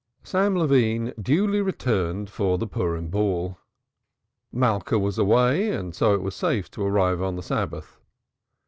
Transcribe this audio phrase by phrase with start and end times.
[0.23, 3.59] Sam Levine duly returned for the Purim ball.
[4.51, 7.99] Malka was away and so it was safe to arrive on the Sabbath.